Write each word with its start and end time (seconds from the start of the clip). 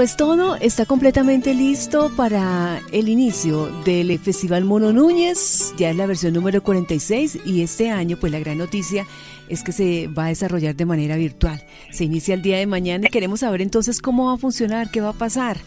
Pues 0.00 0.16
todo 0.16 0.56
está 0.56 0.86
completamente 0.86 1.52
listo 1.52 2.10
para 2.16 2.80
el 2.90 3.10
inicio 3.10 3.66
del 3.84 4.18
Festival 4.18 4.64
Mono 4.64 4.94
Núñez, 4.94 5.74
ya 5.76 5.90
es 5.90 5.96
la 5.96 6.06
versión 6.06 6.32
número 6.32 6.62
46 6.62 7.40
y 7.44 7.60
este 7.60 7.90
año 7.90 8.16
pues 8.18 8.32
la 8.32 8.38
gran 8.38 8.56
noticia 8.56 9.06
es 9.50 9.62
que 9.62 9.72
se 9.72 10.08
va 10.08 10.24
a 10.24 10.28
desarrollar 10.28 10.74
de 10.74 10.86
manera 10.86 11.16
virtual. 11.16 11.62
Se 11.90 12.04
inicia 12.04 12.32
el 12.32 12.40
día 12.40 12.56
de 12.56 12.66
mañana 12.66 13.08
queremos 13.08 13.40
saber 13.40 13.60
entonces 13.60 14.00
cómo 14.00 14.28
va 14.28 14.32
a 14.32 14.38
funcionar, 14.38 14.90
qué 14.90 15.02
va 15.02 15.10
a 15.10 15.12
pasar. 15.12 15.58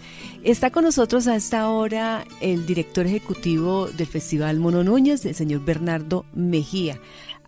Está 0.43 0.71
con 0.71 0.83
nosotros 0.83 1.27
a 1.27 1.35
esta 1.35 1.69
hora 1.69 2.25
el 2.41 2.65
director 2.65 3.05
ejecutivo 3.05 3.87
del 3.89 4.07
Festival 4.07 4.57
Mono 4.57 4.83
Núñez, 4.83 5.27
el 5.27 5.35
señor 5.35 5.63
Bernardo 5.63 6.25
Mejía 6.33 6.99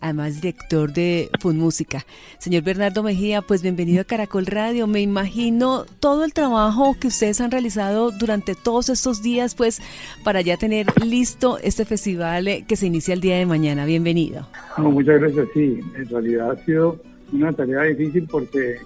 además 0.06 0.40
director 0.40 0.92
de 0.92 1.28
Fun 1.40 1.58
Música. 1.58 2.04
Señor 2.38 2.62
Bernardo 2.62 3.02
Mejía, 3.02 3.42
pues 3.42 3.62
bienvenido 3.62 4.00
a 4.00 4.04
Caracol 4.04 4.46
Radio. 4.46 4.86
Me 4.86 5.00
imagino 5.00 5.84
todo 6.00 6.24
el 6.24 6.32
trabajo 6.32 6.96
que 6.98 7.08
ustedes 7.08 7.40
han 7.40 7.50
realizado 7.50 8.10
durante 8.12 8.54
todos 8.54 8.88
estos 8.88 9.22
días, 9.22 9.54
pues 9.54 9.82
para 10.24 10.40
ya 10.40 10.56
tener 10.56 10.86
listo 11.04 11.58
este 11.58 11.84
festival 11.84 12.48
eh, 12.48 12.64
que 12.66 12.76
se 12.76 12.86
inicia 12.86 13.14
el 13.14 13.20
día 13.20 13.36
de 13.36 13.46
mañana. 13.46 13.84
Bienvenido. 13.84 14.46
muchas 14.78 15.20
gracias, 15.20 15.48
sí. 15.54 15.80
En 15.96 16.08
realidad 16.08 16.52
ha 16.52 16.64
sido 16.64 17.00
una 17.32 17.52
tarea 17.52 17.82
difícil 17.82 18.28
porque, 18.30 18.76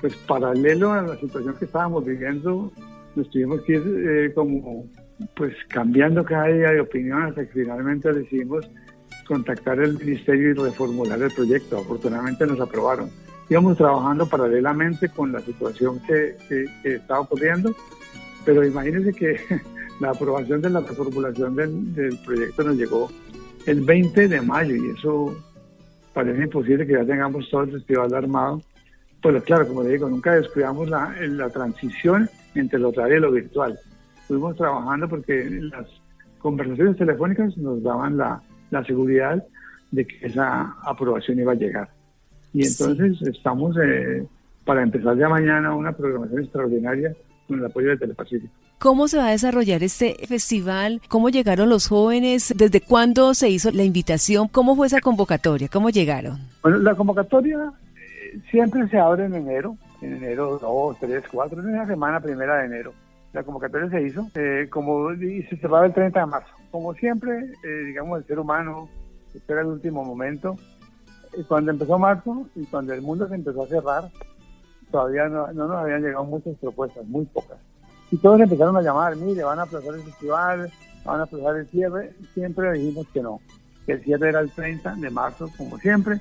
pues 0.00 0.14
paralelo 0.26 0.92
a 0.92 1.02
la 1.02 1.16
situación 1.18 1.54
que 1.58 1.64
estábamos 1.64 2.04
viviendo, 2.04 2.70
nos 3.16 3.30
tuvimos 3.30 3.62
que 3.62 3.72
ir 3.72 3.82
eh, 3.86 4.32
como 4.34 4.86
pues 5.34 5.52
cambiando 5.68 6.24
cada 6.24 6.46
día 6.46 6.70
de 6.70 6.80
opinión 6.80 7.22
hasta 7.22 7.44
que 7.46 7.52
finalmente 7.52 8.12
decidimos 8.12 8.70
contactar 9.28 9.78
el 9.78 9.98
ministerio 9.98 10.50
y 10.50 10.54
reformular 10.54 11.20
el 11.22 11.30
proyecto. 11.30 11.78
Afortunadamente 11.78 12.46
nos 12.46 12.58
aprobaron. 12.58 13.10
Íbamos 13.48 13.76
trabajando 13.76 14.26
paralelamente 14.26 15.08
con 15.08 15.30
la 15.32 15.40
situación 15.40 16.00
que, 16.06 16.36
estaba 16.82 17.20
ocurriendo, 17.20 17.74
pero 18.44 18.66
imagínense 18.66 19.12
que 19.12 19.38
la 20.00 20.10
aprobación 20.10 20.60
de 20.62 20.70
la 20.70 20.80
reformulación 20.80 21.54
del, 21.94 22.18
proyecto 22.24 22.64
nos 22.64 22.76
llegó 22.76 23.10
el 23.66 23.82
20 23.82 24.28
de 24.28 24.40
mayo 24.40 24.74
y 24.74 24.90
eso 24.98 25.36
parece 26.14 26.42
imposible 26.42 26.86
que 26.86 26.94
ya 26.94 27.04
tengamos 27.04 27.48
todo 27.50 27.62
el 27.62 27.72
festival 27.72 28.14
armado. 28.14 28.62
Pues 29.22 29.42
claro, 29.44 29.68
como 29.68 29.82
le 29.82 29.90
digo, 29.90 30.08
nunca 30.08 30.34
descuidamos 30.34 30.88
la, 30.88 31.14
la 31.20 31.50
transición 31.50 32.30
entre 32.54 32.78
lo 32.78 32.92
real 32.92 33.12
y 33.12 33.20
lo 33.20 33.32
virtual. 33.32 33.78
Fuimos 34.26 34.56
trabajando 34.56 35.08
porque 35.08 35.48
las 35.50 35.86
conversaciones 36.38 36.96
telefónicas 36.96 37.56
nos 37.56 37.82
daban 37.82 38.16
la, 38.16 38.42
la 38.70 38.84
seguridad 38.84 39.44
de 39.90 40.06
que 40.06 40.26
esa 40.26 40.74
aprobación 40.84 41.38
iba 41.38 41.52
a 41.52 41.56
llegar. 41.56 41.88
Y 42.52 42.66
entonces 42.66 43.20
estamos 43.22 43.76
eh, 43.82 44.26
para 44.64 44.82
empezar 44.82 45.16
ya 45.16 45.28
mañana 45.28 45.74
una 45.74 45.92
programación 45.92 46.42
extraordinaria 46.42 47.14
con 47.46 47.58
el 47.58 47.66
apoyo 47.66 47.88
de 47.88 47.96
Telepacífico. 47.96 48.52
¿Cómo 48.78 49.08
se 49.08 49.18
va 49.18 49.28
a 49.28 49.30
desarrollar 49.30 49.82
este 49.82 50.14
festival? 50.28 51.00
¿Cómo 51.08 51.30
llegaron 51.30 51.68
los 51.68 51.88
jóvenes? 51.88 52.54
¿Desde 52.56 52.80
cuándo 52.80 53.34
se 53.34 53.50
hizo 53.50 53.72
la 53.72 53.82
invitación? 53.82 54.46
¿Cómo 54.46 54.76
fue 54.76 54.86
esa 54.86 55.00
convocatoria? 55.00 55.68
¿Cómo 55.68 55.90
llegaron? 55.90 56.38
Bueno, 56.62 56.78
la 56.78 56.94
convocatoria 56.94 57.72
eh, 57.96 58.38
siempre 58.52 58.86
se 58.88 58.98
abre 58.98 59.24
en 59.24 59.34
enero, 59.34 59.76
en 60.00 60.16
enero 60.16 60.58
2, 60.60 60.96
3, 61.00 61.24
4, 61.32 61.60
en 61.60 61.72
la 61.72 61.86
semana 61.86 62.20
primera 62.20 62.58
de 62.58 62.66
enero. 62.66 62.94
La 63.32 63.42
convocatoria 63.42 63.90
se 63.90 64.02
hizo, 64.02 64.30
eh, 64.34 64.68
como 64.70 65.12
y 65.12 65.42
se 65.44 65.56
cerraba 65.56 65.86
el 65.86 65.92
30 65.92 66.20
de 66.20 66.26
marzo. 66.26 66.48
Como 66.70 66.94
siempre, 66.94 67.52
eh, 67.62 67.84
digamos, 67.86 68.18
el 68.18 68.26
ser 68.26 68.38
humano 68.38 68.88
espera 69.34 69.60
el 69.60 69.68
último 69.68 70.04
momento. 70.04 70.56
cuando 71.46 71.70
empezó 71.70 71.98
marzo 71.98 72.48
y 72.54 72.64
cuando 72.66 72.94
el 72.94 73.02
mundo 73.02 73.28
se 73.28 73.34
empezó 73.34 73.62
a 73.62 73.66
cerrar, 73.66 74.10
todavía 74.90 75.28
no, 75.28 75.52
nos 75.52 75.70
habían 75.70 76.02
llegado 76.02 76.24
muchas 76.24 76.56
propuestas, 76.56 77.06
muy 77.06 77.26
pocas. 77.26 77.58
Y 78.10 78.16
todos 78.16 78.40
empezaron 78.40 78.76
a 78.76 78.82
llamar, 78.82 79.14
mire, 79.16 79.44
van 79.44 79.58
a 79.58 79.62
aplazar 79.62 79.94
el 79.94 80.02
festival, 80.02 80.72
van 81.04 81.20
a 81.20 81.24
aplazar 81.24 81.56
el 81.56 81.66
cierre. 81.68 82.14
Siempre 82.32 82.72
dijimos 82.72 83.06
que 83.12 83.22
no, 83.22 83.40
que 83.84 83.92
el 83.92 84.04
cierre 84.04 84.30
era 84.30 84.40
el 84.40 84.50
30 84.50 84.94
de 84.96 85.10
marzo, 85.10 85.50
como 85.58 85.78
siempre, 85.78 86.20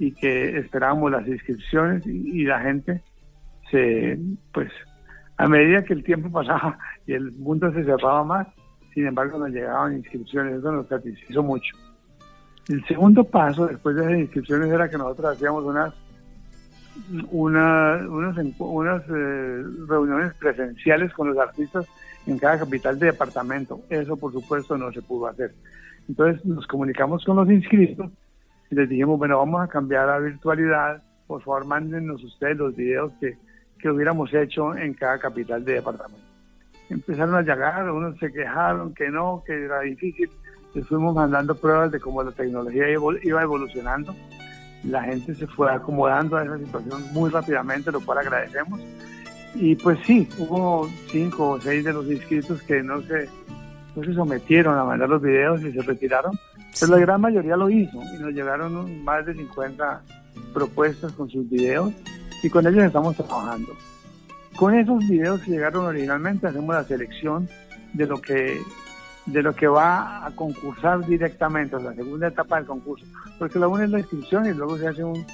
y 0.00 0.12
que 0.12 0.58
esperábamos 0.58 1.12
las 1.12 1.26
inscripciones 1.28 2.04
y, 2.06 2.40
y 2.40 2.44
la 2.44 2.60
gente 2.60 3.02
se, 3.70 4.18
pues, 4.52 4.70
a 5.40 5.48
medida 5.48 5.82
que 5.82 5.94
el 5.94 6.04
tiempo 6.04 6.30
pasaba 6.30 6.78
y 7.06 7.14
el 7.14 7.32
mundo 7.32 7.72
se 7.72 7.82
cerraba 7.82 8.22
más, 8.24 8.46
sin 8.92 9.06
embargo 9.06 9.38
nos 9.38 9.48
llegaban 9.48 9.96
inscripciones, 9.96 10.58
eso 10.58 10.70
nos 10.70 10.86
satisfizo 10.86 11.42
mucho. 11.42 11.74
El 12.68 12.84
segundo 12.84 13.24
paso 13.24 13.66
después 13.66 13.96
de 13.96 14.04
las 14.04 14.18
inscripciones 14.20 14.70
era 14.70 14.90
que 14.90 14.98
nosotros 14.98 15.34
hacíamos 15.34 15.64
unas 15.64 15.94
unas, 17.30 19.02
eh, 19.08 19.64
reuniones 19.88 20.34
presenciales 20.34 21.10
con 21.14 21.28
los 21.28 21.38
artistas 21.38 21.86
en 22.26 22.36
cada 22.36 22.58
capital 22.58 22.98
de 22.98 23.06
departamento. 23.06 23.80
Eso, 23.88 24.18
por 24.18 24.32
supuesto, 24.32 24.76
no 24.76 24.92
se 24.92 25.00
pudo 25.00 25.28
hacer. 25.28 25.54
Entonces 26.06 26.44
nos 26.44 26.66
comunicamos 26.66 27.24
con 27.24 27.36
los 27.36 27.48
inscritos 27.48 28.10
y 28.70 28.74
les 28.74 28.88
dijimos, 28.90 29.18
bueno, 29.18 29.38
vamos 29.38 29.62
a 29.62 29.68
cambiar 29.68 30.10
a 30.10 30.18
virtualidad. 30.18 31.02
Por 31.26 31.42
favor, 31.42 31.64
mándenos 31.64 32.22
ustedes 32.22 32.58
los 32.58 32.76
videos 32.76 33.12
que 33.20 33.38
que 33.80 33.90
hubiéramos 33.90 34.32
hecho 34.32 34.76
en 34.76 34.94
cada 34.94 35.18
capital 35.18 35.64
de 35.64 35.74
departamento. 35.74 36.20
Empezaron 36.88 37.34
a 37.36 37.42
llegar, 37.42 37.90
unos 37.90 38.18
se 38.18 38.32
quejaron 38.32 38.92
que 38.94 39.10
no, 39.10 39.42
que 39.46 39.64
era 39.64 39.80
difícil. 39.80 40.28
Les 40.74 40.86
fuimos 40.86 41.14
mandando 41.14 41.54
pruebas 41.54 41.92
de 41.92 42.00
cómo 42.00 42.22
la 42.22 42.32
tecnología 42.32 42.84
iba 42.90 43.42
evolucionando. 43.42 44.14
La 44.84 45.02
gente 45.04 45.34
se 45.34 45.46
fue 45.46 45.70
acomodando 45.72 46.36
a 46.36 46.44
esa 46.44 46.58
situación 46.58 47.02
muy 47.12 47.30
rápidamente, 47.30 47.92
lo 47.92 48.00
cual 48.00 48.18
agradecemos. 48.18 48.80
Y 49.54 49.76
pues 49.76 49.98
sí, 50.04 50.28
hubo 50.38 50.88
cinco 51.08 51.50
o 51.50 51.60
seis 51.60 51.84
de 51.84 51.92
los 51.92 52.06
inscritos 52.06 52.62
que 52.62 52.82
no 52.82 53.02
se, 53.02 53.28
no 53.94 54.04
se 54.04 54.14
sometieron 54.14 54.78
a 54.78 54.84
mandar 54.84 55.08
los 55.08 55.22
videos 55.22 55.62
y 55.62 55.72
se 55.72 55.82
retiraron. 55.82 56.32
Pero 56.78 56.92
la 56.92 56.98
gran 56.98 57.20
mayoría 57.20 57.56
lo 57.56 57.68
hizo 57.68 58.00
y 58.14 58.18
nos 58.18 58.32
llegaron 58.32 59.04
más 59.04 59.26
de 59.26 59.34
50 59.34 60.02
propuestas 60.52 61.12
con 61.12 61.28
sus 61.28 61.48
videos 61.48 61.92
y 62.42 62.50
con 62.50 62.66
ellos 62.66 62.84
estamos 62.84 63.16
trabajando. 63.16 63.76
Con 64.56 64.74
esos 64.74 64.98
videos 65.08 65.40
que 65.42 65.52
llegaron 65.52 65.86
originalmente 65.86 66.46
hacemos 66.46 66.74
la 66.74 66.84
selección 66.84 67.48
de 67.92 68.06
lo 68.06 68.20
que 68.20 68.60
de 69.26 69.42
lo 69.42 69.54
que 69.54 69.68
va 69.68 70.26
a 70.26 70.34
concursar 70.34 71.06
directamente, 71.06 71.80
la 71.80 71.94
segunda 71.94 72.28
etapa 72.28 72.56
del 72.56 72.66
concurso, 72.66 73.06
porque 73.38 73.58
la 73.58 73.68
una 73.68 73.84
es 73.84 73.90
la 73.90 74.00
inscripción 74.00 74.46
y 74.46 74.54
luego 74.54 74.78
se 74.78 74.88
hace 74.88 75.04
un 75.04 75.24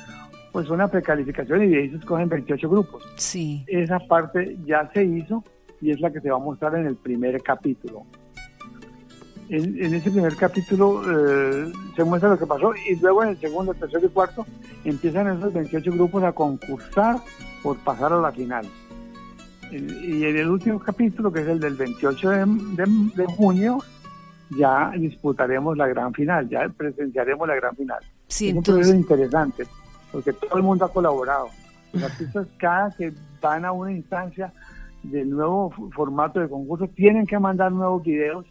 pues 0.52 0.70
una 0.70 0.88
precalificación 0.88 1.64
y 1.64 1.68
de 1.68 1.78
ahí 1.78 1.90
se 1.90 1.96
escogen 1.96 2.28
28 2.28 2.68
grupos. 2.68 3.04
Sí. 3.16 3.64
Esa 3.66 3.98
parte 3.98 4.56
ya 4.64 4.90
se 4.92 5.04
hizo 5.04 5.44
y 5.80 5.90
es 5.90 6.00
la 6.00 6.10
que 6.10 6.20
se 6.20 6.30
va 6.30 6.36
a 6.36 6.40
mostrar 6.40 6.74
en 6.76 6.86
el 6.86 6.96
primer 6.96 7.42
capítulo. 7.42 8.06
En, 9.48 9.94
ese 9.94 10.10
primer 10.10 10.34
capítulo 10.34 11.02
eh, 11.04 11.72
se 11.94 12.02
muestra 12.02 12.30
lo 12.30 12.38
que 12.38 12.46
pasó 12.46 12.72
y 12.88 12.96
luego 12.96 13.22
en 13.22 13.30
el 13.30 13.38
segundo, 13.38 13.74
tercero 13.74 14.06
y 14.06 14.08
cuarto 14.08 14.44
empiezan 14.84 15.38
esos 15.38 15.52
28 15.52 15.92
grupos 15.92 16.24
a 16.24 16.32
concursar 16.32 17.18
por 17.62 17.78
pasar 17.78 18.12
a 18.12 18.20
la 18.20 18.32
final. 18.32 18.66
Y 19.70 20.24
en 20.24 20.36
el 20.36 20.48
último 20.48 20.78
capítulo, 20.78 21.32
que 21.32 21.40
es 21.40 21.48
el 21.48 21.60
del 21.60 21.74
28 21.74 22.30
de, 22.30 23.26
junio, 23.36 23.78
ya 24.56 24.92
disputaremos 24.96 25.76
la 25.76 25.88
gran 25.88 26.12
final, 26.12 26.48
ya 26.48 26.68
presenciaremos 26.68 27.46
la 27.48 27.56
gran 27.56 27.74
final. 27.74 27.98
Sí, 28.28 28.48
es 28.48 28.54
un 28.54 28.62
proceso 28.62 28.94
interesante, 28.94 29.64
porque 30.12 30.32
todo 30.32 30.56
el 30.56 30.62
mundo 30.62 30.84
ha 30.84 30.92
colaborado. 30.92 31.48
Los 31.92 32.04
artistas, 32.04 32.46
cada 32.58 32.90
que 32.90 33.12
van 33.40 33.64
a 33.64 33.72
una 33.72 33.92
instancia 33.92 34.52
del 35.02 35.30
nuevo 35.30 35.70
formato 35.92 36.40
de 36.40 36.48
concurso, 36.48 36.88
tienen 36.88 37.26
que 37.26 37.38
mandar 37.38 37.72
nuevos 37.72 38.02
videos 38.04 38.46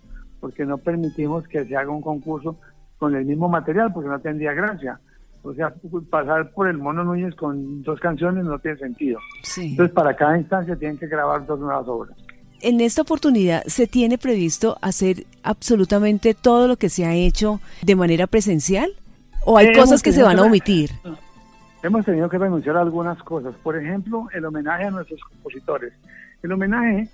porque 0.45 0.63
no 0.63 0.77
permitimos 0.77 1.47
que 1.47 1.65
se 1.65 1.75
haga 1.75 1.89
un 1.89 2.03
concurso 2.03 2.59
con 2.99 3.15
el 3.15 3.25
mismo 3.25 3.49
material, 3.49 3.91
porque 3.91 4.09
no 4.09 4.19
tendría 4.19 4.53
gracia. 4.53 4.99
O 5.41 5.55
sea, 5.55 5.73
pasar 6.11 6.51
por 6.51 6.67
el 6.67 6.77
Mono 6.77 7.03
Núñez 7.03 7.33
con 7.33 7.81
dos 7.81 7.99
canciones 7.99 8.45
no 8.45 8.59
tiene 8.59 8.77
sentido. 8.77 9.17
Entonces, 9.57 9.91
para 9.91 10.15
cada 10.15 10.37
instancia 10.37 10.75
tienen 10.75 10.99
que 10.99 11.07
grabar 11.07 11.47
dos 11.47 11.59
nuevas 11.59 11.87
obras. 11.87 12.15
En 12.61 12.79
esta 12.79 13.01
oportunidad, 13.01 13.63
¿se 13.65 13.87
tiene 13.87 14.19
previsto 14.19 14.77
hacer 14.83 15.25
absolutamente 15.41 16.35
todo 16.35 16.67
lo 16.67 16.75
que 16.75 16.89
se 16.89 17.07
ha 17.07 17.15
hecho 17.15 17.59
de 17.81 17.95
manera 17.95 18.27
presencial? 18.27 18.91
¿O 19.45 19.57
hay 19.57 19.73
cosas 19.73 20.03
que 20.03 20.11
se 20.11 20.21
van 20.21 20.37
a 20.37 20.43
omitir? 20.43 20.91
Hemos 21.81 22.05
tenido 22.05 22.29
que 22.29 22.37
renunciar 22.37 22.77
a 22.77 22.81
algunas 22.81 23.17
cosas. 23.23 23.55
Por 23.63 23.75
ejemplo, 23.75 24.27
el 24.31 24.45
homenaje 24.45 24.83
a 24.83 24.91
nuestros 24.91 25.19
compositores. 25.21 25.91
El 26.43 26.51
homenaje 26.51 27.09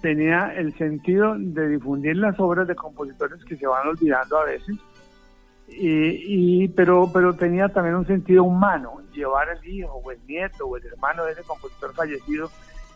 tenía 0.00 0.52
el 0.54 0.76
sentido 0.76 1.34
de 1.38 1.68
difundir 1.68 2.16
las 2.16 2.38
obras 2.38 2.68
de 2.68 2.74
compositores 2.74 3.44
que 3.44 3.56
se 3.56 3.66
van 3.66 3.88
olvidando 3.88 4.38
a 4.38 4.44
veces, 4.44 4.76
y, 5.68 6.68
pero, 6.68 7.10
pero 7.12 7.34
tenía 7.34 7.68
también 7.68 7.96
un 7.96 8.06
sentido 8.06 8.44
humano, 8.44 9.00
llevar 9.12 9.50
al 9.50 9.66
hijo 9.66 9.94
o 9.94 10.10
el 10.12 10.18
nieto 10.26 10.66
o 10.66 10.76
el 10.76 10.86
hermano 10.86 11.24
de 11.24 11.32
ese 11.32 11.42
compositor 11.42 11.92
fallecido 11.92 12.50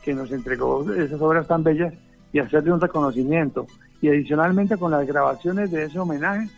que 0.04 0.14
nos 0.14 0.30
entregó 0.30 0.90
esas 0.92 1.20
obras 1.20 1.48
tan 1.48 1.64
bellas 1.64 1.92
y 2.32 2.38
hacerle 2.38 2.72
un 2.72 2.80
reconocimiento. 2.80 3.66
Y 4.00 4.08
adicionalmente 4.08 4.76
con 4.76 4.92
las 4.92 5.06
grabaciones 5.06 5.70
de 5.70 5.84
ese 5.84 5.98
homenaje, 5.98 6.48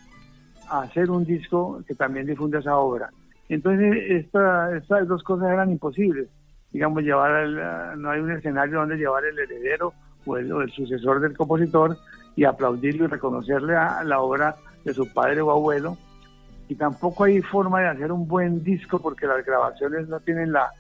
hacer 0.69 1.11
un 1.11 1.25
disco 1.25 1.83
que 1.87 1.95
también 1.95 2.27
difunde 2.27 2.59
esa 2.59 2.77
obra. 2.77 3.11
Entonces, 3.49 3.95
estas 4.09 5.09
dos 5.09 5.23
cosas 5.23 5.51
eran 5.51 5.71
imposibles. 5.71 6.29
digamos, 6.71 7.03
llevar, 7.03 7.97
no 7.97 8.11
hay 8.11 8.21
un 8.21 8.33
escenario 8.33 8.79
donde 8.79 8.97
llevar 8.97 9.25
el 9.25 9.39
heredero 9.39 9.93
o 10.27 10.37
el, 10.37 10.73
sucesor 10.73 11.21
del 11.21 11.37
compositor 11.37 11.97
y 12.37 12.45
aplaudirlo 12.45 13.05
y 13.05 13.09
reconocerle 13.09 13.77
a 13.77 14.03
la 14.05 14.21
obra 14.21 14.57
de 14.85 14.95
su 14.95 15.13
padre 15.13 15.41
o 15.41 15.51
abuelo. 15.51 15.97
Y 16.69 16.75
tampoco 16.75 17.25
hay 17.25 17.43
forma 17.43 17.81
de 17.81 17.89
hacer 17.89 18.13
un 18.13 18.27
buen 18.27 18.63
disco 18.63 18.99
porque 18.99 19.27
las 19.27 19.45
grabaciones 19.45 20.09
no 20.09 20.21
tienen 20.21 20.53
la 20.53 20.71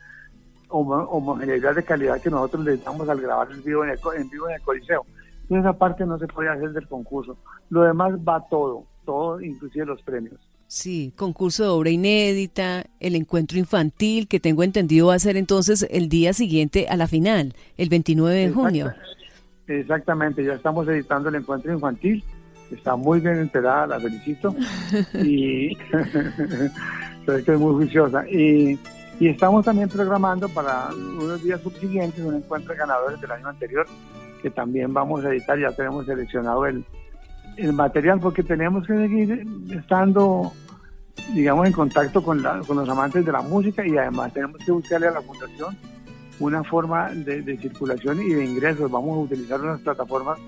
homogeneidad 0.68 1.74
de 1.74 1.84
calidad 1.84 2.20
que 2.20 2.30
nosotros 2.30 2.64
le 2.64 2.78
damos 2.78 3.08
al 3.08 3.20
grabar 3.20 3.50
en 3.50 3.62
vivo 3.62 3.84
en 3.84 3.90
el, 3.90 3.98
en 4.16 4.30
vivo 4.30 4.48
en 4.48 4.54
el 4.54 4.62
Coliseo. 4.62 5.04
Entonces 5.42 5.64
esa 5.66 5.72
parte 5.78 6.06
no 6.06 6.18
se 6.18 6.26
puede 6.28 6.48
hacer 6.48 6.72
del 6.72 6.88
concurso. 6.88 7.36
Lo 7.68 7.82
demás 7.82 8.14
va 8.16 8.46
todo, 8.48 8.86
todo, 9.04 9.40
inclusive 9.40 9.84
los 9.84 10.02
premios. 10.02 10.40
Sí, 10.66 11.12
concurso 11.16 11.64
de 11.64 11.68
obra 11.68 11.90
inédita, 11.90 12.86
el 12.98 13.14
encuentro 13.14 13.58
infantil, 13.58 14.26
que 14.26 14.40
tengo 14.40 14.62
entendido 14.62 15.08
va 15.08 15.14
a 15.16 15.18
ser 15.18 15.36
entonces 15.36 15.86
el 15.90 16.08
día 16.08 16.32
siguiente 16.32 16.86
a 16.88 16.96
la 16.96 17.06
final, 17.06 17.54
el 17.76 17.90
29 17.90 18.34
de 18.34 18.50
junio. 18.50 18.94
Exactamente, 19.66 20.44
ya 20.44 20.54
estamos 20.54 20.88
editando 20.88 21.28
el 21.28 21.36
encuentro 21.36 21.72
infantil, 21.72 22.22
está 22.70 22.96
muy 22.96 23.20
bien 23.20 23.36
enterada, 23.38 23.86
la 23.86 24.00
felicito, 24.00 24.54
y 25.14 25.76
que 27.26 27.52
es 27.52 27.58
muy 27.58 27.74
juiciosa. 27.74 28.28
Y, 28.28 28.78
y 29.20 29.28
estamos 29.28 29.64
también 29.64 29.88
programando 29.88 30.48
para 30.48 30.88
unos 30.92 31.42
días 31.42 31.60
subsiguientes 31.60 32.24
un 32.24 32.36
encuentro 32.36 32.72
de 32.72 32.78
ganadores 32.78 33.20
del 33.20 33.30
año 33.30 33.48
anterior, 33.48 33.86
que 34.40 34.50
también 34.50 34.92
vamos 34.92 35.24
a 35.24 35.30
editar, 35.30 35.58
ya 35.58 35.70
tenemos 35.70 36.06
seleccionado 36.06 36.66
el, 36.66 36.84
el 37.56 37.72
material 37.72 38.18
porque 38.18 38.42
tenemos 38.42 38.86
que 38.86 38.94
seguir 38.94 39.46
estando, 39.70 40.52
digamos, 41.34 41.66
en 41.66 41.72
contacto 41.72 42.22
con, 42.22 42.42
con 42.66 42.76
los 42.76 42.88
amantes 42.88 43.24
de 43.24 43.30
la 43.30 43.42
música 43.42 43.86
y 43.86 43.96
además 43.96 44.32
tenemos 44.32 44.58
que 44.64 44.72
buscarle 44.72 45.06
a 45.06 45.12
la 45.12 45.22
fundación 45.22 45.76
una 46.44 46.64
forma 46.64 47.10
de, 47.10 47.56
circulación 47.58 48.20
y 48.22 48.34
de 48.34 48.44
ingresos. 48.44 48.90
Vamos 48.90 49.16
a 49.16 49.20
utilizar 49.20 49.60
unas 49.60 49.80
plataformas 49.80 50.38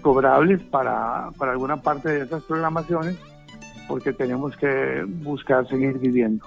cobrables 0.00 0.62
para, 0.62 1.30
para 1.38 1.52
alguna 1.52 1.76
parte 1.76 2.08
de 2.10 2.24
esas 2.24 2.42
programaciones 2.44 3.16
porque 3.88 4.12
tenemos 4.12 4.56
que 4.56 5.04
buscar 5.06 5.66
seguir 5.68 5.98
viviendo. 5.98 6.44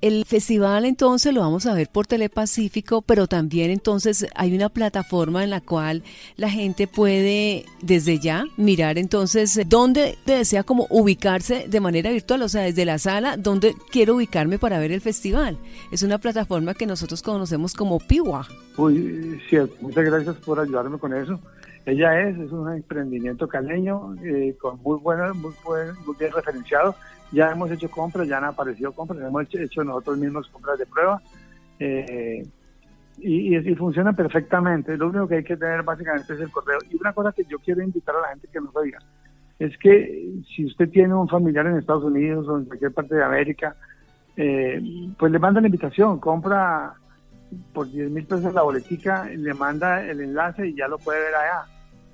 El 0.00 0.24
festival 0.24 0.84
entonces 0.84 1.32
lo 1.32 1.40
vamos 1.40 1.66
a 1.66 1.74
ver 1.74 1.88
por 1.88 2.06
Telepacífico, 2.06 3.02
pero 3.02 3.26
también 3.26 3.70
entonces 3.70 4.26
hay 4.34 4.54
una 4.54 4.68
plataforma 4.68 5.44
en 5.44 5.50
la 5.50 5.60
cual 5.60 6.02
la 6.36 6.50
gente 6.50 6.86
puede 6.86 7.64
desde 7.80 8.18
ya 8.18 8.44
mirar 8.56 8.98
entonces 8.98 9.60
dónde 9.66 10.18
desea 10.26 10.62
como 10.62 10.86
ubicarse 10.90 11.66
de 11.68 11.80
manera 11.80 12.10
virtual, 12.10 12.42
o 12.42 12.48
sea, 12.48 12.62
desde 12.62 12.84
la 12.84 12.98
sala, 12.98 13.36
dónde 13.36 13.74
quiero 13.90 14.16
ubicarme 14.16 14.58
para 14.58 14.78
ver 14.78 14.92
el 14.92 15.00
festival. 15.00 15.58
Es 15.90 16.02
una 16.02 16.18
plataforma 16.18 16.74
que 16.74 16.86
nosotros 16.86 17.22
conocemos 17.22 17.74
como 17.74 17.98
Piwa. 17.98 18.46
Uy, 18.76 19.40
cierto, 19.48 19.74
muchas 19.80 20.04
gracias 20.04 20.36
por 20.36 20.60
ayudarme 20.60 20.98
con 20.98 21.14
eso. 21.14 21.38
Ella 21.84 22.20
es, 22.20 22.38
es 22.38 22.52
un 22.52 22.72
emprendimiento 22.72 23.48
caleño 23.48 24.14
eh, 24.22 24.56
con 24.60 24.80
muy 24.82 24.98
buena, 24.98 25.32
muy, 25.32 25.52
muy 26.06 26.16
bien 26.18 26.32
referenciado 26.32 26.94
ya 27.32 27.50
hemos 27.50 27.70
hecho 27.70 27.90
compras, 27.90 28.28
ya 28.28 28.38
han 28.38 28.44
aparecido 28.44 28.92
compras, 28.92 29.20
hemos 29.20 29.46
hecho 29.52 29.82
nosotros 29.82 30.18
mismos 30.18 30.48
compras 30.48 30.78
de 30.78 30.86
prueba 30.86 31.20
eh, 31.78 32.46
y, 33.18 33.56
y, 33.56 33.74
funciona 33.74 34.12
perfectamente. 34.12 34.96
Lo 34.96 35.08
único 35.08 35.28
que 35.28 35.36
hay 35.36 35.44
que 35.44 35.56
tener 35.56 35.82
básicamente 35.82 36.34
es 36.34 36.40
el 36.40 36.50
correo. 36.50 36.78
Y 36.90 36.96
una 36.96 37.12
cosa 37.12 37.32
que 37.32 37.44
yo 37.44 37.58
quiero 37.58 37.82
invitar 37.82 38.16
a 38.16 38.20
la 38.20 38.28
gente 38.28 38.48
que 38.52 38.60
nos 38.60 38.74
oiga 38.76 38.98
es 39.58 39.76
que 39.78 40.34
si 40.54 40.66
usted 40.66 40.90
tiene 40.90 41.14
un 41.14 41.28
familiar 41.28 41.66
en 41.66 41.78
Estados 41.78 42.04
Unidos 42.04 42.46
o 42.48 42.58
en 42.58 42.64
cualquier 42.66 42.92
parte 42.92 43.14
de 43.14 43.24
América, 43.24 43.76
eh, 44.36 44.82
pues 45.18 45.32
le 45.32 45.38
manda 45.38 45.60
la 45.60 45.68
invitación, 45.68 46.18
compra 46.18 46.94
por 47.72 47.90
10 47.90 48.10
mil 48.10 48.24
pesos 48.24 48.52
la 48.54 48.62
boletica, 48.62 49.24
le 49.24 49.54
manda 49.54 50.02
el 50.02 50.20
enlace 50.20 50.68
y 50.68 50.76
ya 50.76 50.88
lo 50.88 50.98
puede 50.98 51.20
ver 51.20 51.34
allá. 51.34 51.64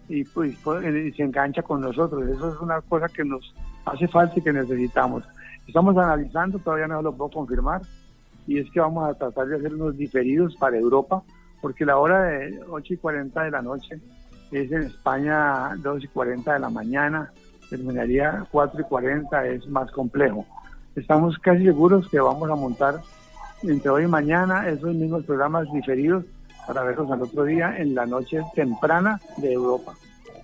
Y 0.08 0.24
pues, 0.24 0.52
y 0.52 1.12
se 1.12 1.22
engancha 1.22 1.62
con 1.62 1.80
nosotros. 1.80 2.28
Eso 2.28 2.54
es 2.54 2.60
una 2.60 2.80
cosa 2.80 3.08
que 3.08 3.24
nos 3.24 3.54
hace 3.84 4.08
falta 4.08 4.38
y 4.38 4.42
que 4.42 4.52
necesitamos. 4.52 5.24
Estamos 5.66 5.96
analizando, 5.96 6.58
todavía 6.58 6.86
no 6.86 7.02
lo 7.02 7.14
puedo 7.14 7.30
confirmar, 7.30 7.82
y 8.46 8.58
es 8.58 8.70
que 8.70 8.80
vamos 8.80 9.08
a 9.08 9.14
tratar 9.14 9.46
de 9.48 9.56
hacer 9.56 9.74
unos 9.74 9.96
diferidos 9.96 10.56
para 10.56 10.78
Europa, 10.78 11.22
porque 11.60 11.84
la 11.84 11.98
hora 11.98 12.22
de 12.22 12.58
8 12.68 12.94
y 12.94 12.96
40 12.96 13.42
de 13.42 13.50
la 13.50 13.60
noche 13.60 14.00
es 14.50 14.72
en 14.72 14.84
España 14.84 15.74
2 15.76 16.04
y 16.04 16.08
40 16.08 16.54
de 16.54 16.58
la 16.58 16.70
mañana, 16.70 17.30
terminaría 17.68 18.46
4 18.50 18.80
y 18.80 18.84
40, 18.84 19.46
es 19.48 19.68
más 19.68 19.90
complejo. 19.90 20.46
Estamos 20.96 21.38
casi 21.38 21.64
seguros 21.64 22.08
que 22.08 22.18
vamos 22.18 22.50
a 22.50 22.54
montar 22.54 23.00
entre 23.62 23.90
hoy 23.90 24.04
y 24.04 24.08
mañana 24.08 24.68
esos 24.68 24.94
mismos 24.94 25.24
programas 25.24 25.70
diferidos 25.72 26.24
para 26.66 26.82
verlos 26.84 27.10
al 27.10 27.22
otro 27.22 27.44
día 27.44 27.76
en 27.78 27.94
la 27.94 28.06
noche 28.06 28.40
temprana 28.54 29.20
de 29.38 29.52
Europa. 29.52 29.94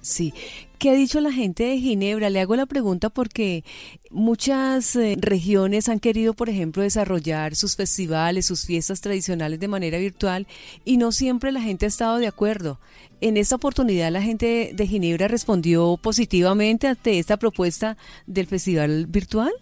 Sí. 0.00 0.34
¿Qué 0.78 0.90
ha 0.90 0.94
dicho 0.94 1.18
la 1.20 1.32
gente 1.32 1.64
de 1.64 1.78
Ginebra? 1.78 2.28
Le 2.28 2.40
hago 2.40 2.56
la 2.56 2.66
pregunta 2.66 3.08
porque 3.08 3.64
muchas 4.10 4.96
eh, 4.96 5.16
regiones 5.18 5.88
han 5.88 5.98
querido, 5.98 6.34
por 6.34 6.50
ejemplo, 6.50 6.82
desarrollar 6.82 7.56
sus 7.56 7.74
festivales, 7.74 8.44
sus 8.44 8.66
fiestas 8.66 9.00
tradicionales 9.00 9.60
de 9.60 9.68
manera 9.68 9.96
virtual 9.96 10.46
y 10.84 10.98
no 10.98 11.10
siempre 11.10 11.52
la 11.52 11.62
gente 11.62 11.86
ha 11.86 11.88
estado 11.88 12.18
de 12.18 12.26
acuerdo. 12.26 12.80
En 13.22 13.38
esta 13.38 13.56
oportunidad 13.56 14.10
la 14.10 14.20
gente 14.20 14.72
de 14.74 14.86
Ginebra 14.86 15.26
respondió 15.26 15.96
positivamente 15.96 16.86
ante 16.86 17.18
esta 17.18 17.38
propuesta 17.38 17.96
del 18.26 18.46
festival 18.46 19.06
virtual. 19.06 19.52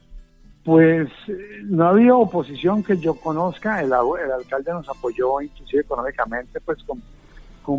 Pues 0.65 1.09
eh, 1.29 1.63
no 1.65 1.87
ha 1.87 1.91
habido 1.91 2.19
oposición 2.19 2.85
que 2.85 2.97
yo 2.97 3.15
conozca, 3.15 3.81
el, 3.81 3.87
el 3.89 4.33
alcalde 4.33 4.73
nos 4.73 4.89
apoyó 4.89 5.41
inclusive 5.41 5.83
económicamente, 5.83 6.61
pues 6.61 6.83
con 6.85 7.03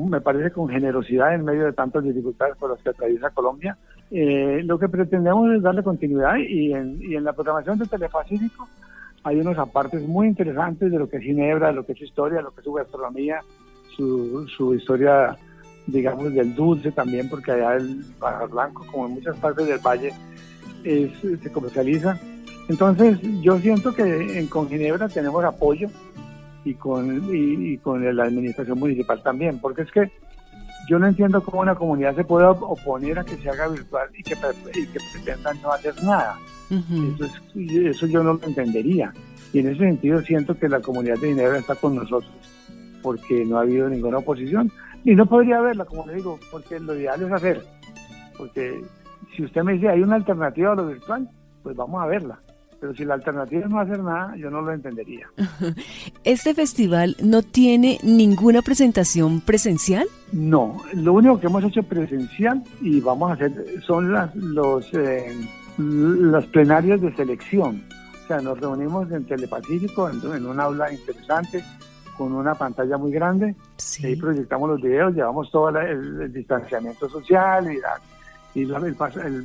me 0.09 0.21
parece 0.21 0.51
con 0.51 0.69
generosidad 0.69 1.35
en 1.35 1.43
medio 1.43 1.65
de 1.65 1.73
tantas 1.73 2.03
dificultades 2.03 2.55
por 2.57 2.69
las 2.69 2.79
que 2.79 2.89
atraviesa 2.89 3.29
Colombia. 3.31 3.77
Eh, 4.11 4.61
lo 4.63 4.79
que 4.79 4.87
pretendemos 4.87 5.51
es 5.51 5.61
darle 5.61 5.83
continuidad 5.83 6.35
y 6.37 6.73
en, 6.73 6.99
y 7.01 7.15
en 7.15 7.23
la 7.23 7.33
programación 7.33 7.79
de 7.79 7.85
Telefacífico 7.85 8.67
hay 9.23 9.39
unos 9.39 9.57
apartes 9.57 10.01
muy 10.07 10.27
interesantes 10.27 10.91
de 10.91 10.99
lo 10.99 11.09
que 11.09 11.17
es 11.17 11.23
Ginebra, 11.23 11.67
de 11.67 11.73
lo 11.73 11.85
que 11.85 11.93
es 11.93 11.97
su 11.97 12.05
historia, 12.05 12.37
de 12.37 12.43
lo 12.43 12.51
que 12.51 12.59
es 12.59 12.65
su 12.65 12.73
gastronomía, 12.73 13.39
su, 13.95 14.47
su 14.47 14.75
historia, 14.75 15.37
digamos, 15.87 16.33
del 16.33 16.53
dulce 16.53 16.91
también, 16.91 17.29
porque 17.29 17.51
allá 17.51 17.75
el 17.75 18.03
Bajo 18.19 18.47
Blanco, 18.49 18.85
como 18.91 19.07
en 19.07 19.13
muchas 19.13 19.37
partes 19.37 19.65
del 19.65 19.79
valle, 19.79 20.11
se 20.83 21.51
comercializa. 21.51 22.19
Entonces, 22.69 23.19
yo 23.41 23.59
siento 23.59 23.93
que 23.93 24.39
en, 24.39 24.47
con 24.47 24.69
Ginebra 24.69 25.09
tenemos 25.09 25.43
apoyo 25.43 25.89
y 26.63 26.73
con, 26.75 27.29
y, 27.31 27.77
con 27.77 28.15
la 28.15 28.23
administración 28.23 28.79
municipal 28.79 29.21
también, 29.21 29.59
porque 29.59 29.81
es 29.81 29.91
que 29.91 30.11
yo 30.89 30.99
no 30.99 31.07
entiendo 31.07 31.41
cómo 31.43 31.61
una 31.61 31.75
comunidad 31.75 32.15
se 32.15 32.23
puede 32.23 32.45
oponer 32.45 33.19
a 33.19 33.23
que 33.23 33.37
se 33.37 33.49
haga 33.49 33.67
virtual 33.67 34.09
y 34.17 34.23
que, 34.23 34.33
y 34.33 34.87
que 34.87 34.99
pretendan 35.13 35.61
no 35.61 35.71
hacer 35.71 35.93
nada. 36.03 36.37
eso, 36.69 37.59
eso 37.89 38.07
yo 38.07 38.23
no 38.23 38.33
lo 38.33 38.43
entendería. 38.43 39.13
Y 39.51 39.59
en 39.59 39.67
ese 39.67 39.79
sentido 39.79 40.21
siento 40.21 40.57
que 40.57 40.67
la 40.67 40.79
comunidad 40.79 41.19
de 41.19 41.29
Ginebra 41.29 41.59
está 41.59 41.75
con 41.75 41.95
nosotros, 41.95 42.31
porque 43.01 43.45
no 43.45 43.57
ha 43.57 43.61
habido 43.61 43.89
ninguna 43.89 44.19
oposición. 44.19 44.71
Y 45.05 45.15
no 45.15 45.25
podría 45.25 45.57
haberla, 45.57 45.83
como 45.83 46.07
le 46.07 46.15
digo, 46.15 46.39
porque 46.49 46.79
lo 46.79 46.95
ideal 46.95 47.21
es 47.21 47.31
hacer. 47.31 47.61
Porque 48.37 48.81
si 49.35 49.43
usted 49.43 49.63
me 49.63 49.73
dice 49.73 49.89
hay 49.89 50.01
una 50.01 50.15
alternativa 50.15 50.71
a 50.71 50.75
lo 50.75 50.87
virtual, 50.87 51.29
pues 51.61 51.75
vamos 51.75 52.01
a 52.01 52.07
verla. 52.07 52.39
Pero 52.83 52.93
si 52.95 53.05
la 53.05 53.13
alternativa 53.13 53.63
es 53.63 53.69
no 53.69 53.79
hacer 53.79 53.99
nada, 53.99 54.35
yo 54.35 54.51
no 54.51 54.61
lo 54.61 54.73
entendería. 54.73 55.25
¿Este 56.25 56.53
festival 56.53 57.15
no 57.23 57.41
tiene 57.41 57.97
ninguna 58.03 58.61
presentación 58.61 59.39
presencial? 59.39 60.05
No, 60.33 60.81
lo 60.91 61.13
único 61.13 61.39
que 61.39 61.47
hemos 61.47 61.63
hecho 61.63 61.81
presencial 61.83 62.61
y 62.81 62.99
vamos 62.99 63.31
a 63.31 63.35
hacer 63.35 63.53
son 63.85 64.11
las, 64.11 64.35
los, 64.35 64.93
eh, 64.95 65.33
las 65.77 66.45
plenarias 66.47 66.99
de 66.99 67.15
selección. 67.15 67.81
O 68.21 68.27
sea, 68.27 68.41
nos 68.41 68.59
reunimos 68.59 69.09
en 69.13 69.23
Telepacífico, 69.27 70.09
en, 70.09 70.19
en 70.33 70.45
un 70.45 70.59
aula 70.59 70.91
interesante, 70.91 71.63
con 72.17 72.33
una 72.33 72.53
pantalla 72.53 72.97
muy 72.97 73.13
grande. 73.13 73.55
Ahí 74.03 74.17
proyectamos 74.17 74.71
los 74.71 74.81
videos, 74.81 75.13
llevamos 75.13 75.49
todo 75.51 75.69
el, 75.69 76.33
distanciamiento 76.33 77.07
social 77.07 77.71
y 77.71 77.79
la 77.79 77.97
y 78.55 78.63
el, 78.63 78.95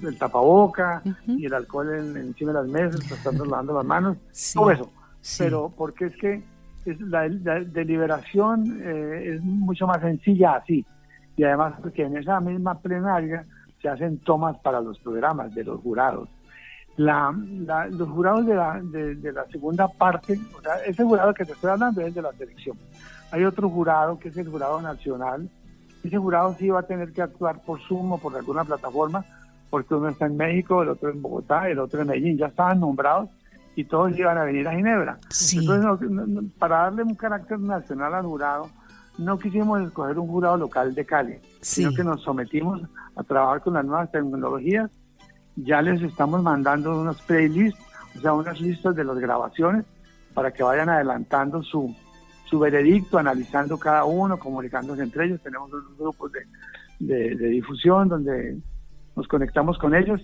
el, 0.04 0.18
tapaboca 0.18 1.02
y 1.26 1.46
el 1.46 1.54
alcohol 1.54 1.94
en, 1.94 2.16
encima 2.16 2.52
de 2.52 2.58
las 2.60 2.68
mesas, 2.68 3.10
estando 3.10 3.44
lavando 3.44 3.74
las 3.74 3.84
manos, 3.84 4.16
todo 4.54 4.70
eso. 4.70 4.92
Pero 5.38 5.72
porque 5.76 6.06
es 6.06 6.16
que 6.16 6.42
es 6.84 7.00
la, 7.00 7.28
deliberación 7.28 8.80
eh, 8.82 9.34
es 9.34 9.42
mucho 9.42 9.86
más 9.86 10.00
sencilla 10.00 10.56
así. 10.56 10.84
Y 11.36 11.44
además 11.44 11.74
porque 11.80 12.02
en 12.02 12.16
esa 12.16 12.40
misma 12.40 12.78
plenaria 12.78 13.44
se 13.80 13.88
hacen 13.88 14.18
tomas 14.18 14.58
para 14.58 14.80
los 14.80 14.98
programas 14.98 15.54
de 15.54 15.64
los 15.64 15.80
jurados. 15.80 16.28
La, 16.96 17.32
los 17.90 18.08
jurados 18.08 18.44
de 18.44 18.54
la, 18.56 18.80
de, 18.82 19.32
la 19.32 19.46
segunda 19.46 19.86
parte, 19.86 20.36
o 20.56 20.60
sea, 20.60 20.76
ese 20.84 21.04
jurado 21.04 21.32
que 21.32 21.44
te 21.44 21.52
estoy 21.52 21.70
hablando 21.70 22.00
es 22.00 22.12
de 22.12 22.22
la 22.22 22.32
selección. 22.32 22.76
Hay 23.30 23.44
otro 23.44 23.70
jurado 23.70 24.18
que 24.18 24.30
es 24.30 24.36
el 24.36 24.48
jurado 24.48 24.82
nacional, 24.82 25.48
ese 26.08 26.18
jurado 26.18 26.54
sí 26.58 26.68
va 26.68 26.80
a 26.80 26.86
tener 26.86 27.12
que 27.12 27.22
actuar 27.22 27.62
por 27.62 27.80
Zoom 27.80 28.12
o 28.12 28.18
por 28.18 28.36
alguna 28.36 28.64
plataforma, 28.64 29.24
porque 29.70 29.94
uno 29.94 30.08
está 30.08 30.26
en 30.26 30.36
México, 30.36 30.82
el 30.82 30.88
otro 30.88 31.10
en 31.10 31.22
Bogotá, 31.22 31.68
el 31.68 31.78
otro 31.78 32.00
en 32.00 32.08
Medellín, 32.08 32.36
ya 32.36 32.46
estaban 32.46 32.80
nombrados 32.80 33.28
y 33.76 33.84
todos 33.84 34.18
iban 34.18 34.36
a 34.38 34.44
venir 34.44 34.66
a 34.66 34.72
Ginebra. 34.72 35.18
Entonces, 35.52 36.50
para 36.58 36.78
darle 36.78 37.04
un 37.04 37.14
carácter 37.14 37.60
nacional 37.60 38.14
al 38.14 38.24
jurado, 38.24 38.70
no 39.18 39.38
quisimos 39.38 39.80
escoger 39.82 40.18
un 40.18 40.28
jurado 40.28 40.56
local 40.56 40.94
de 40.94 41.04
Cali, 41.04 41.38
sino 41.60 41.92
que 41.92 42.04
nos 42.04 42.22
sometimos 42.22 42.82
a 43.14 43.22
trabajar 43.22 43.60
con 43.62 43.74
las 43.74 43.84
nuevas 43.84 44.10
tecnologías. 44.10 44.90
Ya 45.56 45.82
les 45.82 46.00
estamos 46.02 46.42
mandando 46.42 47.00
unos 47.00 47.20
playlists, 47.22 47.80
o 48.16 48.20
sea, 48.20 48.32
unas 48.32 48.60
listas 48.60 48.94
de 48.94 49.04
las 49.04 49.18
grabaciones 49.18 49.84
para 50.34 50.52
que 50.52 50.62
vayan 50.62 50.88
adelantando 50.88 51.62
su, 51.62 51.94
su 52.48 52.58
veredicto, 52.58 53.18
analizando 53.18 53.78
cada 53.78 54.04
uno, 54.04 54.38
comunicándose 54.38 55.02
entre 55.02 55.26
ellos. 55.26 55.40
Tenemos 55.42 55.72
unos 55.72 55.96
grupos 55.98 56.32
de, 56.98 57.34
de 57.34 57.48
difusión 57.48 58.08
donde 58.08 58.58
nos 59.16 59.28
conectamos 59.28 59.76
con 59.78 59.94
ellos. 59.94 60.20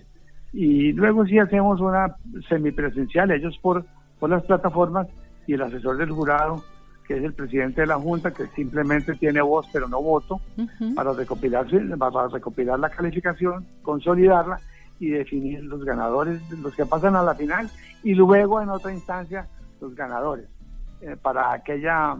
Y 0.53 0.93
luego 0.93 1.25
sí 1.25 1.37
hacemos 1.37 1.81
una 1.81 2.15
semipresencial, 2.47 3.29
ellos 3.31 3.57
por, 3.61 3.85
por 4.19 4.29
las 4.29 4.43
plataformas 4.43 5.07
y 5.45 5.53
el 5.53 5.61
asesor 5.61 5.97
del 5.97 6.11
jurado, 6.11 6.63
que 7.05 7.17
es 7.17 7.23
el 7.23 7.33
presidente 7.33 7.81
de 7.81 7.87
la 7.87 7.99
Junta, 7.99 8.31
que 8.31 8.47
simplemente 8.55 9.13
tiene 9.15 9.41
voz 9.41 9.67
pero 9.71 9.87
no 9.89 10.01
voto, 10.01 10.39
para, 10.95 11.11
recopilar, 11.11 11.67
para 11.99 12.27
recopilar 12.29 12.79
la 12.79 12.89
calificación, 12.89 13.65
consolidarla 13.81 14.59
y 14.99 15.09
definir 15.09 15.63
los 15.65 15.83
ganadores, 15.83 16.41
los 16.51 16.73
que 16.73 16.85
pasan 16.85 17.17
a 17.17 17.21
la 17.21 17.35
final, 17.35 17.69
y 18.01 18.13
luego 18.13 18.61
en 18.61 18.69
otra 18.69 18.93
instancia 18.93 19.47
los 19.81 19.93
ganadores, 19.93 20.47
eh, 21.01 21.15
para, 21.21 21.53
aquella, 21.53 22.15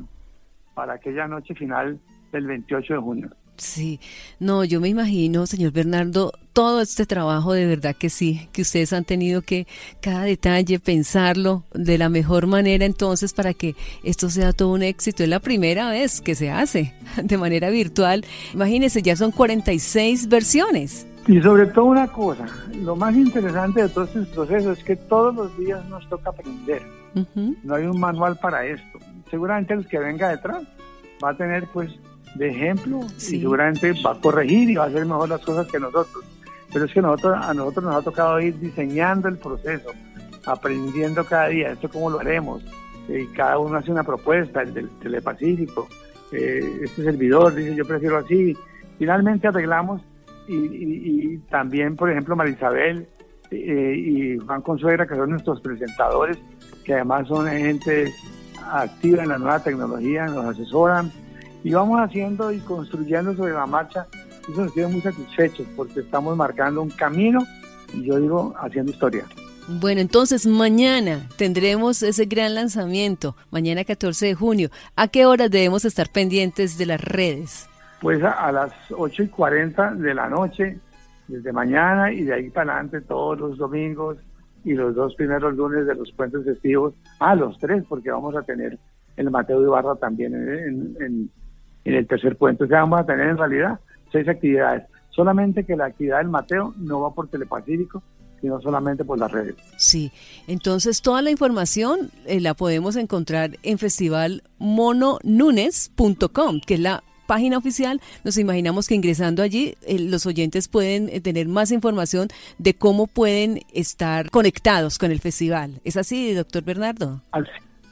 para 0.74 0.94
aquella 0.94 1.28
noche 1.28 1.54
final 1.56 2.00
del 2.32 2.48
28 2.48 2.94
de 2.94 3.00
junio. 3.00 3.30
Sí, 3.58 4.02
no, 4.40 4.66
yo 4.66 4.82
me 4.82 4.90
imagino, 4.90 5.48
señor 5.48 5.72
Bernardo, 5.72 6.34
todo 6.52 6.82
este 6.82 7.06
trabajo 7.06 7.54
de 7.54 7.66
verdad 7.66 7.96
que 7.96 8.10
sí, 8.10 8.50
que 8.52 8.64
ustedes 8.64 8.92
han 8.92 9.06
tenido 9.06 9.42
que 9.42 9.66
cada 10.02 10.24
detalle 10.24 10.80
pensarlo 10.80 11.64
de 11.74 11.98
la 11.98 12.10
mejor 12.10 12.48
manera 12.48 12.86
entonces 12.86 13.34
para 13.34 13.54
que 13.54 13.76
esto 14.04 14.30
sea 14.30 14.52
todo 14.52 14.74
un 14.74 14.84
éxito. 14.84 15.24
Es 15.24 15.30
la 15.30 15.40
primera 15.40 15.90
vez 15.90 16.20
que 16.20 16.36
se 16.36 16.52
hace 16.52 16.94
de 17.24 17.38
manera 17.38 17.70
virtual. 17.70 18.26
Imagínense, 18.54 19.02
ya 19.02 19.16
son 19.16 19.32
46 19.32 20.28
versiones. 20.28 21.08
Y 21.28 21.42
sobre 21.42 21.66
todo 21.68 21.86
una 21.86 22.08
cosa, 22.08 22.46
lo 22.74 22.96
más 22.96 23.16
interesante 23.16 23.84
de 23.84 23.90
todo 23.90 24.04
este 24.04 24.22
proceso 24.24 24.74
es 24.74 24.84
que 24.84 24.96
todos 24.96 25.34
los 25.34 25.58
días 25.58 25.84
nos 25.86 26.08
toca 26.10 26.30
aprender. 26.30 26.84
No 27.64 27.76
hay 27.76 27.86
un 27.86 28.00
manual 28.00 28.38
para 28.38 28.66
esto. 28.66 29.00
Seguramente 29.30 29.74
el 29.74 29.88
que 29.88 30.00
venga 30.00 30.30
detrás 30.30 30.64
va 31.24 31.30
a 31.30 31.38
tener 31.38 31.66
pues 31.68 31.92
de 32.36 32.50
ejemplo 32.50 33.02
y 33.18 33.22
seguramente 33.22 33.94
va 34.06 34.12
a 34.12 34.20
corregir 34.20 34.70
y 34.70 34.76
va 34.76 34.84
a 34.84 34.88
hacer 34.88 35.06
mejor 35.06 35.30
las 35.30 35.42
cosas 35.42 35.68
que 35.68 35.80
nosotros. 35.80 36.24
Pero 36.72 36.86
es 36.86 36.94
que 36.94 37.02
nosotros, 37.02 37.38
a 37.42 37.54
nosotros 37.54 37.86
nos 37.86 37.96
ha 37.96 38.02
tocado 38.02 38.40
ir 38.42 38.60
diseñando 38.60 39.30
el 39.30 39.38
proceso, 39.38 39.92
aprendiendo 40.46 41.24
cada 41.26 41.48
día, 41.48 41.72
esto 41.72 41.90
cómo 41.90 42.10
lo 42.10 42.20
haremos. 42.20 42.64
Y 43.08 43.14
eh, 43.14 43.30
cada 43.34 43.58
uno 43.60 43.78
hace 43.78 43.92
una 43.92 44.04
propuesta, 44.04 44.62
el 44.62 44.74
del 44.74 44.90
Telepacífico, 45.00 45.88
eh, 46.32 46.82
este 46.84 47.04
servidor 47.04 47.54
dice 47.56 47.76
yo 47.76 47.86
prefiero 47.86 48.18
así. 48.18 48.58
Finalmente 48.98 49.48
arreglamos 49.48 50.02
y, 50.48 51.38
también, 51.50 51.96
por 51.96 52.10
ejemplo, 52.12 52.36
Marisabel 52.36 53.08
eh, 53.52 53.96
y 53.98 54.38
Juan 54.38 54.62
Consuegra, 54.62 55.08
que 55.08 55.16
son 55.16 55.32
nuestros 55.32 55.62
presentadores, 55.62 56.38
que 56.84 56.94
además 56.94 57.28
son 57.28 57.48
gente 57.48 58.14
activa 58.72 59.24
en 59.24 59.30
la 59.30 59.38
nueva 59.38 59.60
tecnología, 59.62 60.26
nos 60.26 60.46
asesoran 60.46 61.12
y 61.64 61.72
vamos 61.72 62.00
haciendo 62.00 62.52
y 62.52 62.60
construyendo 62.60 63.36
sobre 63.36 63.54
la 63.54 63.66
marcha. 63.66 64.08
Eso 64.50 64.62
nos 64.62 64.74
tiene 64.74 64.90
muy 64.90 65.02
satisfechos 65.02 65.66
porque 65.76 66.02
estamos 66.02 66.38
marcando 66.38 66.82
un 66.82 66.90
camino 66.90 67.40
y 67.94 68.04
yo 68.04 68.20
digo 68.20 68.54
haciendo 68.60 68.92
historia. 68.92 69.26
Bueno, 69.68 70.00
entonces 70.00 70.46
mañana 70.46 71.28
tendremos 71.38 72.04
ese 72.04 72.26
gran 72.26 72.54
lanzamiento, 72.54 73.36
mañana 73.50 73.84
14 73.84 74.28
de 74.28 74.36
junio. 74.36 74.70
¿A 74.96 75.08
qué 75.08 75.26
horas 75.26 75.50
debemos 75.50 75.86
estar 75.86 76.10
pendientes 76.10 76.78
de 76.78 76.86
las 76.86 77.02
redes? 77.02 77.68
Pues 78.00 78.22
a, 78.24 78.52
las 78.52 78.72
8 78.92 79.24
y 79.24 79.28
40 79.28 79.96
de 79.96 80.14
la 80.14 80.30
noche, 80.30 80.78
desde 81.28 81.52
mañana 81.52 82.12
y 82.12 82.22
de 82.22 82.36
ahí 82.36 82.50
para 82.52 82.74
adelante 82.74 83.02
todos 83.02 83.40
los 83.40 83.58
domingos 83.58 84.18
y 84.66 84.74
los 84.74 84.96
dos 84.96 85.16
primeros 85.16 85.56
lunes 85.56 85.86
de 85.86 85.96
los 85.96 86.12
puentes 86.12 86.44
festivos, 86.44 86.94
ah, 87.20 87.36
los 87.36 87.58
tres, 87.60 87.86
porque 87.88 88.12
vamos 88.12 88.36
a 88.36 88.42
tener 88.42 88.78
el 89.16 89.32
Mateo 89.32 89.62
Ibarra 89.62 89.96
también 89.96 90.36
en 90.36 91.30
en 91.86 91.94
el 91.94 92.06
tercer 92.08 92.36
puente. 92.36 92.66
O 92.66 92.68
vamos 92.68 93.00
a 93.00 93.06
tener 93.06 93.30
en 93.30 93.38
realidad 93.38 93.80
seis 94.12 94.28
actividades. 94.28 94.84
Solamente 95.12 95.64
que 95.64 95.78
la 95.78 95.86
actividad 95.86 96.18
del 96.18 96.28
Mateo 96.28 96.74
no 96.78 97.00
va 97.02 97.14
por 97.14 97.30
Telepacífico, 97.30 98.04
sino 98.42 98.60
solamente 98.60 99.06
por 99.06 99.18
las 99.18 99.32
redes. 99.32 99.56
Sí, 99.78 100.12
entonces 100.48 101.02
toda 101.02 101.22
la 101.22 101.32
información 101.32 102.12
eh, 102.26 102.42
la 102.42 102.54
podemos 102.54 102.98
encontrar 102.98 103.52
en 103.64 103.78
festivalmononunes.com, 103.78 106.60
que 106.66 106.74
es 106.74 106.82
la 106.82 107.02
página 107.26 107.58
oficial. 107.58 108.02
Nos 108.24 108.38
imaginamos 108.38 108.88
que 108.88 108.96
ingresando 108.96 109.44
allí 109.44 109.76
eh, 109.88 110.00
los 110.00 110.26
oyentes 110.26 110.68
pueden 110.68 111.10
eh, 111.10 111.22
tener 111.22 111.48
más 111.48 111.72
información 111.72 112.28
de 112.58 112.74
cómo 112.74 113.08
pueden 113.08 113.62
estar 113.74 114.30
conectados 114.30 114.98
con 114.98 115.12
el 115.12 115.20
festival. 115.20 115.82
¿Es 115.84 115.98
así, 115.98 116.34
doctor 116.34 116.64
Bernardo? 116.64 117.22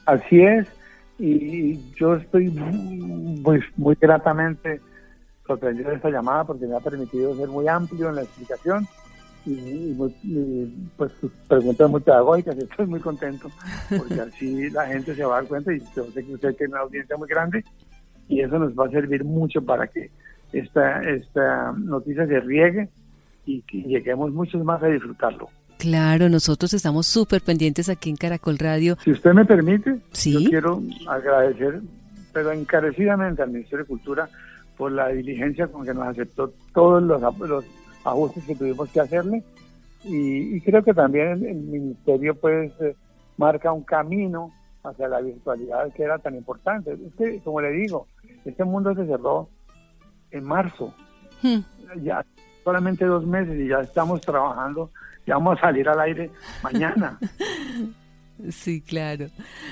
así 0.06 0.42
es 0.42 0.66
y 1.18 1.78
yo 1.94 2.14
estoy 2.14 2.48
muy, 2.48 3.62
muy 3.76 3.96
gratamente 4.00 4.80
sorprendido 5.46 5.90
de 5.90 5.96
esta 5.96 6.10
llamada 6.10 6.44
porque 6.44 6.66
me 6.66 6.76
ha 6.76 6.80
permitido 6.80 7.36
ser 7.36 7.48
muy 7.48 7.68
amplio 7.68 8.08
en 8.08 8.16
la 8.16 8.22
explicación 8.22 8.86
y, 9.46 9.92
pues 10.96 11.12
tus 11.20 11.30
preguntas 11.46 11.90
muy 11.90 12.00
pedagógicas 12.00 12.56
estoy 12.56 12.86
muy 12.86 13.00
contento 13.00 13.50
porque 13.90 14.20
así 14.20 14.70
la 14.70 14.86
gente 14.86 15.14
se 15.14 15.24
va 15.24 15.36
a 15.36 15.40
dar 15.40 15.48
cuenta 15.48 15.72
y 15.72 15.80
yo 15.94 16.04
sé 16.12 16.24
que 16.24 16.34
usted 16.34 16.56
tiene 16.56 16.72
una 16.72 16.82
audiencia 16.82 17.16
muy 17.16 17.28
grande 17.28 17.64
y 18.28 18.40
eso 18.40 18.58
nos 18.58 18.72
va 18.72 18.86
a 18.86 18.90
servir 18.90 19.24
mucho 19.24 19.62
para 19.62 19.86
que 19.86 20.10
esta, 20.52 21.02
esta 21.02 21.72
noticia 21.72 22.26
se 22.26 22.40
riegue 22.40 22.88
y 23.46 23.62
que 23.62 23.82
lleguemos 23.82 24.32
muchos 24.32 24.64
más 24.64 24.82
a 24.82 24.86
disfrutarlo. 24.86 25.48
Claro, 25.78 26.28
nosotros 26.28 26.72
estamos 26.72 27.06
súper 27.06 27.42
pendientes 27.42 27.88
aquí 27.88 28.08
en 28.08 28.16
Caracol 28.16 28.58
Radio. 28.58 28.96
Si 29.04 29.10
usted 29.10 29.32
me 29.32 29.44
permite, 29.44 29.98
yo 30.24 30.40
quiero 30.48 30.82
agradecer, 31.06 31.80
pero 32.32 32.52
encarecidamente 32.52 33.42
al 33.42 33.50
Ministerio 33.50 33.84
de 33.84 33.88
Cultura 33.88 34.28
por 34.76 34.92
la 34.92 35.08
diligencia 35.08 35.66
con 35.66 35.84
que 35.84 35.94
nos 35.94 36.06
aceptó 36.06 36.52
todos 36.72 37.02
los, 37.02 37.22
ajustes 38.04 38.44
que 38.44 38.54
tuvimos 38.54 38.88
que 38.90 39.00
hacerle. 39.00 39.42
Y, 40.04 40.60
creo 40.60 40.82
que 40.82 40.92
también 40.92 41.44
el, 41.44 41.56
Ministerio 41.56 42.34
pues 42.34 42.72
eh, 42.80 42.94
marca 43.36 43.72
un 43.72 43.82
camino 43.82 44.52
hacia 44.84 45.08
la 45.08 45.20
virtualidad 45.20 45.92
que 45.92 46.02
era 46.04 46.18
tan 46.18 46.36
importante. 46.36 46.92
Es 46.92 47.16
que, 47.16 47.40
como 47.40 47.60
le 47.60 47.72
digo, 47.72 48.06
este 48.44 48.64
mundo 48.64 48.94
se 48.94 49.06
cerró 49.06 49.48
en 50.30 50.44
marzo. 50.44 50.94
Hmm. 51.42 51.60
Ya 52.02 52.24
solamente 52.62 53.04
dos 53.04 53.26
meses 53.26 53.58
y 53.58 53.68
ya 53.68 53.80
estamos 53.80 54.20
trabajando 54.20 54.90
ya 55.26 55.34
vamos 55.34 55.58
a 55.58 55.62
salir 55.62 55.88
al 55.88 56.00
aire 56.00 56.30
mañana. 56.62 57.18
Sí, 58.50 58.80
claro. 58.80 59.28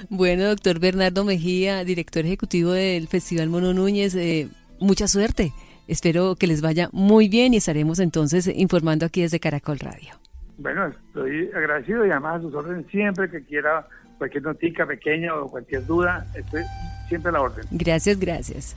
Bueno, 0.09 0.45
doctor 0.45 0.79
Bernardo 0.79 1.25
Mejía, 1.25 1.83
director 1.83 2.25
ejecutivo 2.25 2.71
del 2.71 3.09
Festival 3.09 3.49
Mono 3.49 3.75
Núñez, 3.75 4.15
eh, 4.15 4.49
mucha 4.79 5.09
suerte. 5.09 5.53
Espero 5.89 6.37
que 6.37 6.47
les 6.47 6.63
vaya 6.63 6.89
muy 6.93 7.29
bien 7.29 7.55
y 7.55 7.57
estaremos 7.57 7.99
entonces 7.99 8.47
informando 8.47 9.05
aquí 9.05 9.21
desde 9.21 9.41
Caracol 9.41 9.81
Radio. 9.81 10.15
Bueno, 10.59 10.87
estoy 10.87 11.51
agradecido 11.53 12.07
y 12.07 12.13
además 12.13 12.37
a 12.37 12.43
sus 12.43 12.55
órdenes 12.55 12.87
siempre 12.87 13.29
que 13.29 13.45
quiera 13.45 13.85
cualquier 14.23 14.45
noticia 14.45 14.87
pequeña 14.87 15.35
o 15.35 15.49
cualquier 15.49 15.85
duda, 15.85 16.25
estoy 16.33 16.63
siempre 17.09 17.31
a 17.31 17.33
la 17.33 17.41
orden. 17.41 17.67
Gracias, 17.73 18.21
gracias. 18.21 18.77